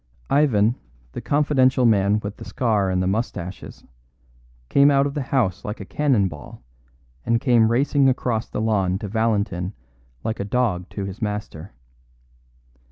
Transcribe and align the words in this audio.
Ivan, 0.31 0.77
the 1.11 1.21
confidential 1.21 1.85
man 1.85 2.21
with 2.21 2.37
the 2.37 2.43
scar 2.43 2.89
and 2.89 3.03
the 3.03 3.07
moustaches, 3.07 3.83
came 4.67 4.89
out 4.89 5.05
of 5.05 5.13
the 5.13 5.21
house 5.21 5.63
like 5.63 5.79
a 5.79 5.85
cannon 5.85 6.27
ball, 6.27 6.63
and 7.23 7.39
came 7.39 7.71
racing 7.71 8.09
across 8.09 8.49
the 8.49 8.61
lawn 8.61 8.97
to 8.97 9.07
Valentin 9.07 9.73
like 10.23 10.39
a 10.39 10.43
dog 10.43 10.89
to 10.89 11.05
his 11.05 11.21
master. 11.21 11.73